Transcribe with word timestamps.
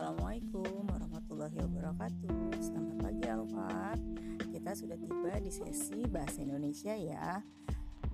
Assalamualaikum 0.00 0.88
warahmatullahi 0.88 1.56
wabarakatuh. 1.60 2.56
Selamat 2.56 2.96
pagi 3.04 3.24
Alfat. 3.28 4.00
Kita 4.48 4.72
sudah 4.72 4.96
tiba 4.96 5.36
di 5.44 5.52
sesi 5.52 6.08
Bahasa 6.08 6.40
Indonesia 6.40 6.96
ya. 6.96 7.44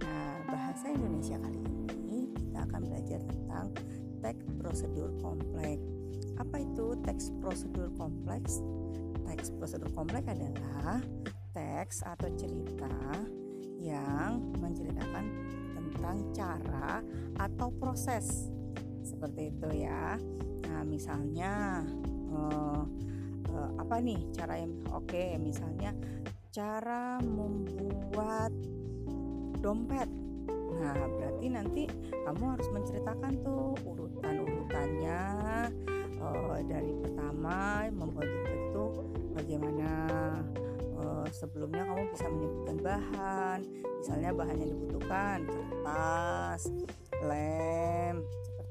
Nah 0.03 0.35
bahasa 0.51 0.91
Indonesia 0.91 1.39
kali 1.39 1.63
ini 1.63 2.27
Kita 2.35 2.67
akan 2.67 2.81
belajar 2.91 3.23
tentang 3.23 3.71
Teks 4.19 4.51
prosedur 4.59 5.15
kompleks. 5.23 5.87
Apa 6.43 6.59
itu 6.59 6.99
teks 7.07 7.31
prosedur 7.39 7.95
kompleks? 7.95 8.59
Teks 9.23 9.55
prosedur 9.55 9.91
kompleks 9.95 10.27
adalah 10.27 10.99
Teks 11.55 12.03
atau 12.03 12.27
cerita 12.35 12.91
Yang 13.79 14.43
menceritakan 14.59 15.25
tentang 15.71 16.19
cara 16.35 16.99
atau 17.39 17.71
proses. 17.79 18.51
Seperti 19.07 19.55
itu 19.55 19.87
ya. 19.87 20.19
Nah, 20.67 20.83
misalnya 20.83 21.83
uh, 22.35 22.83
uh, 23.55 23.71
apa 23.81 23.97
nih 24.03 24.21
cara 24.35 24.59
yang 24.59 24.73
oke 24.91 25.07
okay, 25.07 25.39
misalnya 25.39 25.95
cara 26.51 27.23
membuat 27.23 28.53
dompet. 29.63 30.09
Nah 30.77 30.93
berarti 30.93 31.47
nanti 31.49 31.83
kamu 32.13 32.45
harus 32.53 32.69
menceritakan 32.69 33.33
tuh 33.41 33.73
urutan-urutannya 33.89 35.23
uh, 36.21 36.61
dari 36.69 36.93
pertama 37.01 37.89
membuat 37.89 38.29
dompet 38.29 38.61
itu 38.73 38.85
bagaimana 39.33 39.91
sebelumnya 41.31 41.85
kamu 41.85 42.03
bisa 42.15 42.27
menyebutkan 42.31 42.77
bahan. 42.81 43.59
Misalnya 44.01 44.31
bahan 44.33 44.57
yang 44.63 44.71
dibutuhkan 44.73 45.39
kertas 45.45 46.63
lem 47.25 48.23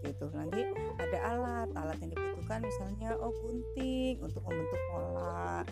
itu 0.06 0.26
nanti 0.32 0.62
ada 1.02 1.18
alat 1.34 1.70
alat 1.74 1.98
yang 2.02 2.12
dibutuhkan 2.14 2.60
misalnya 2.62 3.10
oh 3.18 3.34
gunting 3.44 4.22
untuk 4.22 4.42
membentuk 4.46 4.82
pola. 4.94 5.66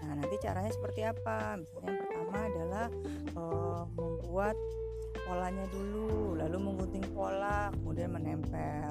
Nah 0.00 0.12
nanti 0.16 0.36
caranya 0.40 0.72
seperti 0.72 1.00
apa? 1.04 1.60
Misalnya 1.60 1.88
yang 1.90 2.00
pertama 2.00 2.38
adalah 2.46 2.86
uh, 3.36 3.82
membuat 3.98 4.56
polanya 5.26 5.66
dulu 5.70 6.38
lalu 6.38 6.56
menggunting 6.58 7.04
pola 7.12 7.68
kemudian 7.74 8.10
menempel. 8.14 8.90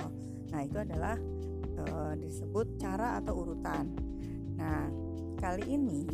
Nah 0.51 0.61
itu 0.63 0.77
adalah 0.77 1.15
uh, 1.87 2.13
disebut 2.19 2.77
cara 2.77 3.19
atau 3.23 3.33
urutan. 3.43 3.89
Nah 4.59 4.87
kali 5.39 5.63
ini 5.65 6.05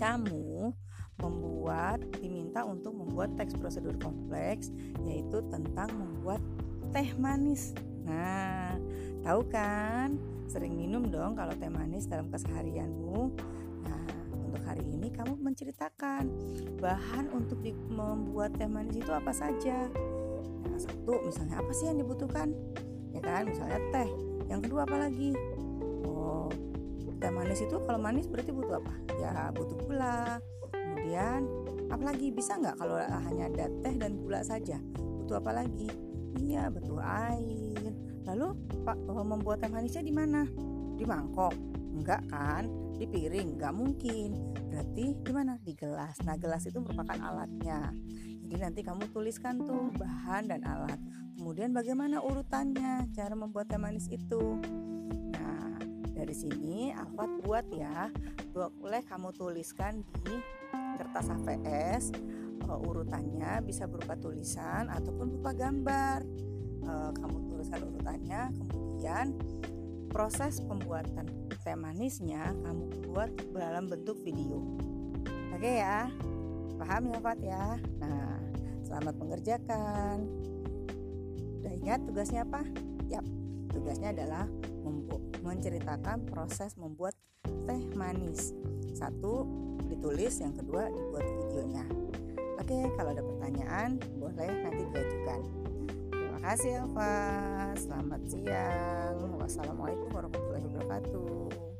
kamu 0.00 0.72
membuat 1.16 2.00
diminta 2.20 2.60
untuk 2.64 2.92
membuat 2.92 3.32
teks 3.40 3.56
prosedur 3.56 3.96
kompleks 3.96 4.68
yaitu 5.08 5.40
tentang 5.48 5.88
membuat 5.96 6.40
teh 6.92 7.08
manis. 7.18 7.74
Nah, 8.06 8.78
tahu 9.26 9.40
kan? 9.50 10.14
Sering 10.46 10.78
minum 10.78 11.10
dong 11.10 11.34
kalau 11.34 11.52
teh 11.58 11.70
manis 11.70 12.06
dalam 12.06 12.30
keseharianmu. 12.30 13.34
Nah, 13.82 14.06
untuk 14.30 14.62
hari 14.62 14.86
ini 14.86 15.10
kamu 15.10 15.38
menceritakan 15.42 16.30
bahan 16.78 17.26
untuk 17.34 17.62
membuat 17.90 18.54
teh 18.54 18.70
manis 18.70 18.98
itu 19.02 19.10
apa 19.10 19.34
saja. 19.34 19.90
Nah, 20.66 20.78
satu 20.78 21.22
misalnya 21.26 21.58
apa 21.58 21.72
sih 21.74 21.90
yang 21.90 21.98
dibutuhkan? 21.98 22.54
Ya 23.10 23.20
kan, 23.24 23.48
misalnya 23.50 23.80
teh. 23.90 24.08
Yang 24.46 24.70
kedua 24.70 24.86
apa 24.86 25.10
lagi? 25.10 25.34
Oh, 26.06 26.46
teh 27.18 27.32
manis 27.32 27.58
itu 27.64 27.76
kalau 27.82 27.98
manis 27.98 28.30
berarti 28.30 28.54
butuh 28.54 28.78
apa? 28.78 28.94
Ya 29.18 29.50
butuh 29.50 29.76
gula. 29.82 30.38
Kemudian 30.70 31.48
apalagi 31.86 32.34
bisa 32.34 32.58
nggak 32.58 32.78
kalau 32.78 32.98
hanya 32.98 33.50
ada 33.50 33.66
teh 33.82 33.94
dan 33.98 34.18
gula 34.22 34.42
saja? 34.46 34.78
Butuh 34.94 35.42
apa 35.42 35.64
lagi? 35.64 35.90
Iya, 36.36 36.68
betul 36.68 37.00
air. 37.00 37.92
Lalu 38.26 38.46
Pak 38.82 38.98
oh, 39.08 39.24
membuat 39.24 39.62
teh 39.62 39.70
manisnya 39.70 40.02
di 40.04 40.12
mana? 40.12 40.44
Di 40.96 41.04
mangkok? 41.06 41.54
Enggak 41.96 42.26
kan? 42.28 42.68
Di 42.98 43.06
piring? 43.08 43.56
Enggak 43.56 43.72
mungkin. 43.72 44.52
Berarti 44.68 45.04
di 45.16 45.32
mana? 45.32 45.56
Di 45.62 45.72
gelas. 45.72 46.20
Nah, 46.26 46.36
gelas 46.36 46.66
itu 46.68 46.76
merupakan 46.82 47.16
alatnya. 47.16 47.94
Jadi 48.46 48.56
nanti 48.62 48.80
kamu 48.84 49.10
tuliskan 49.10 49.62
tuh 49.64 49.90
bahan 49.96 50.52
dan 50.52 50.62
alat. 50.66 51.00
Kemudian 51.36 51.72
bagaimana 51.72 52.20
urutannya 52.20 53.08
cara 53.14 53.34
membuat 53.34 53.70
teh 53.70 53.80
manis 53.80 54.10
itu? 54.10 54.58
Nah, 55.32 55.78
dari 56.12 56.34
sini 56.34 56.92
Alfat 56.92 57.30
buat 57.46 57.66
ya. 57.72 58.10
Boleh 58.56 59.04
kamu 59.04 59.36
tuliskan 59.36 60.00
di 60.24 60.40
kertas 60.96 61.28
HVS 61.28 62.04
uh, 62.68 62.78
urutannya 62.78 63.62
bisa 63.64 63.86
berupa 63.86 64.18
tulisan 64.18 64.90
ataupun 64.90 65.38
berupa 65.38 65.52
gambar. 65.54 66.18
Uh, 66.86 67.10
kamu 67.18 67.36
tuliskan 67.50 67.80
urutannya, 67.82 68.42
kemudian 68.54 69.26
proses 70.12 70.62
pembuatan 70.62 71.26
teh 71.66 71.74
manisnya 71.74 72.54
kamu 72.62 73.10
buat 73.10 73.30
dalam 73.50 73.90
bentuk 73.90 74.22
video. 74.22 74.62
Oke 75.50 75.82
ya, 75.82 76.06
paham 76.78 77.10
ya 77.10 77.18
Fat 77.18 77.40
ya? 77.42 77.74
Nah, 77.98 78.38
selamat 78.86 79.14
mengerjakan. 79.18 80.16
Udah 81.58 81.72
ingat 81.74 82.06
tugasnya 82.06 82.46
apa? 82.46 82.62
Yap, 83.10 83.26
tugasnya 83.74 84.14
adalah 84.14 84.46
menceritakan 85.42 86.26
proses 86.30 86.78
membuat 86.78 87.18
teh 87.66 87.82
manis. 87.98 88.54
Satu 88.94 89.42
ditulis, 89.90 90.38
yang 90.38 90.54
kedua 90.54 90.86
dibuat 90.90 91.26
videonya. 91.26 92.05
Oke, 92.66 92.82
kalau 92.98 93.14
ada 93.14 93.22
pertanyaan 93.22 93.94
boleh 94.18 94.50
nanti 94.66 94.82
diajukan. 94.90 95.40
Terima 96.10 96.38
kasih 96.42 96.82
Elva. 96.82 97.14
Selamat 97.78 98.20
siang. 98.26 99.38
Wassalamualaikum 99.38 100.10
warahmatullahi 100.10 100.66
wabarakatuh. 100.74 101.75